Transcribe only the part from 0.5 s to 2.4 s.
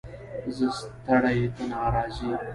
زه ستړى ته ناراضي.